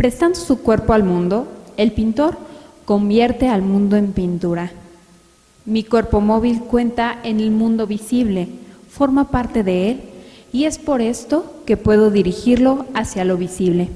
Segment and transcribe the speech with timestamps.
[0.00, 1.46] Prestando su cuerpo al mundo,
[1.76, 2.38] el pintor
[2.86, 4.72] convierte al mundo en pintura.
[5.66, 8.48] Mi cuerpo móvil cuenta en el mundo visible,
[8.88, 10.00] forma parte de él
[10.54, 13.90] y es por esto que puedo dirigirlo hacia lo visible.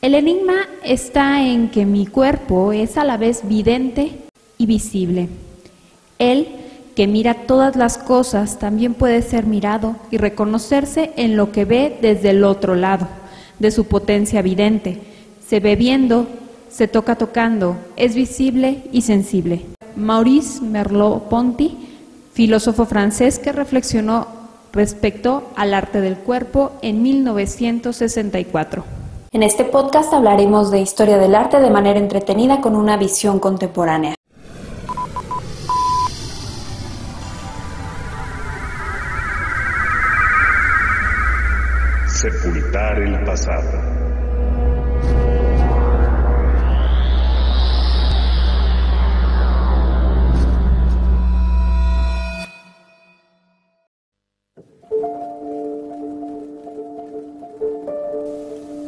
[0.00, 4.20] El enigma está en que mi cuerpo es a la vez vidente
[4.56, 5.30] y visible.
[6.20, 6.46] Él,
[6.94, 11.98] que mira todas las cosas, también puede ser mirado y reconocerse en lo que ve
[12.00, 13.08] desde el otro lado,
[13.58, 15.00] de su potencia vidente.
[15.46, 16.26] Se ve viendo,
[16.68, 19.66] se toca tocando, es visible y sensible.
[19.96, 21.76] Maurice Merleau-Ponty,
[22.32, 24.26] filósofo francés que reflexionó
[24.72, 28.84] respecto al arte del cuerpo en 1964.
[29.30, 34.14] En este podcast hablaremos de historia del arte de manera entretenida con una visión contemporánea.
[42.24, 43.68] Sepultar el pasado.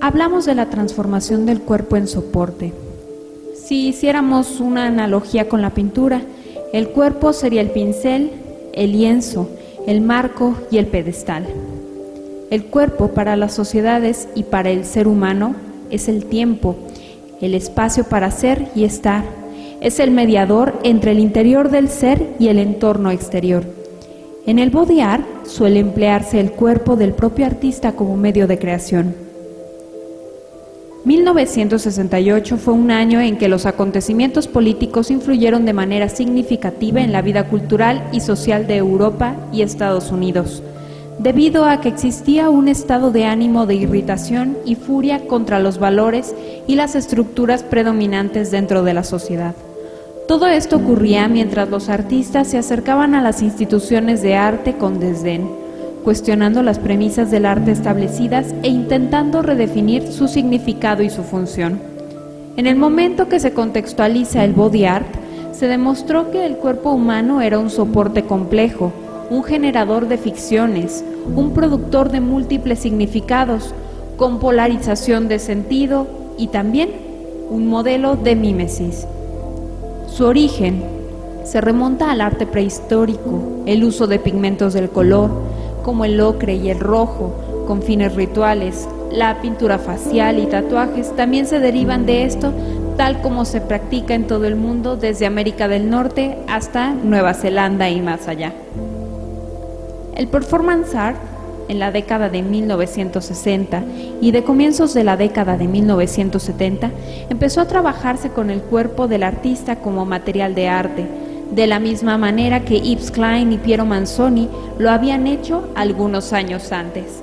[0.00, 2.72] Hablamos de la transformación del cuerpo en soporte.
[3.54, 6.20] Si hiciéramos una analogía con la pintura,
[6.72, 8.32] el cuerpo sería el pincel,
[8.72, 9.48] el lienzo,
[9.86, 11.46] el marco y el pedestal.
[12.50, 15.54] El cuerpo para las sociedades y para el ser humano
[15.88, 16.74] es el tiempo,
[17.40, 19.22] el espacio para ser y estar.
[19.80, 23.62] Es el mediador entre el interior del ser y el entorno exterior.
[24.46, 29.14] En el body art suele emplearse el cuerpo del propio artista como medio de creación.
[31.04, 37.22] 1968 fue un año en que los acontecimientos políticos influyeron de manera significativa en la
[37.22, 40.62] vida cultural y social de Europa y Estados Unidos,
[41.22, 46.34] debido a que existía un estado de ánimo de irritación y furia contra los valores
[46.66, 49.54] y las estructuras predominantes dentro de la sociedad.
[50.26, 55.60] Todo esto ocurría mientras los artistas se acercaban a las instituciones de arte con desdén
[56.02, 61.80] cuestionando las premisas del arte establecidas e intentando redefinir su significado y su función.
[62.56, 65.14] En el momento que se contextualiza el body art,
[65.52, 68.92] se demostró que el cuerpo humano era un soporte complejo,
[69.30, 71.04] un generador de ficciones,
[71.36, 73.72] un productor de múltiples significados,
[74.16, 76.90] con polarización de sentido y también
[77.48, 79.06] un modelo de mímesis.
[80.08, 80.82] Su origen
[81.44, 85.30] se remonta al arte prehistórico, el uso de pigmentos del color,
[85.84, 87.32] como el ocre y el rojo,
[87.66, 88.88] con fines rituales.
[89.12, 92.52] La pintura facial y tatuajes también se derivan de esto,
[92.96, 97.88] tal como se practica en todo el mundo, desde América del Norte hasta Nueva Zelanda
[97.88, 98.52] y más allá.
[100.20, 101.16] El performance art
[101.68, 103.82] en la década de 1960
[104.20, 106.90] y de comienzos de la década de 1970
[107.30, 111.06] empezó a trabajarse con el cuerpo del artista como material de arte,
[111.52, 116.70] de la misma manera que Yves Klein y Piero Manzoni lo habían hecho algunos años
[116.70, 117.22] antes.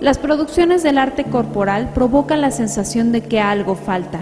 [0.00, 4.20] Las producciones del arte corporal provocan la sensación de que algo falta.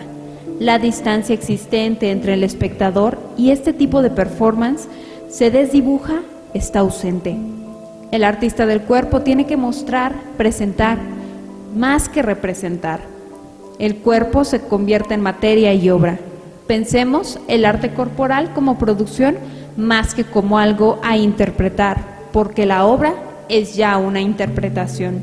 [0.58, 4.88] La distancia existente entre el espectador y este tipo de performance
[5.28, 6.22] se desdibuja,
[6.54, 7.36] está ausente.
[8.10, 10.98] El artista del cuerpo tiene que mostrar, presentar,
[11.76, 13.00] más que representar.
[13.78, 16.19] El cuerpo se convierte en materia y obra.
[16.66, 19.37] Pensemos el arte corporal como producción
[19.76, 21.98] más que como algo a interpretar,
[22.32, 23.15] porque la obra
[23.48, 25.22] es ya una interpretación.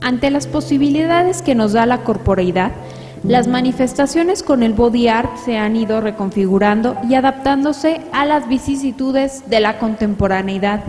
[0.00, 2.70] Ante las posibilidades que nos da la corporeidad,
[3.24, 9.48] las manifestaciones con el body art se han ido reconfigurando y adaptándose a las vicisitudes
[9.50, 10.84] de la contemporaneidad,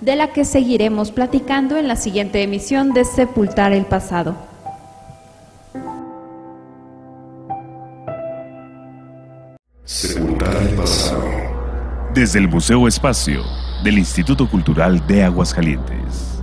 [0.00, 4.34] de la que seguiremos platicando en la siguiente emisión de Sepultar el Pasado.
[9.84, 11.24] Sepultar el pasado.
[12.14, 13.42] Desde el Museo Espacio
[13.82, 16.42] del Instituto Cultural de Aguascalientes.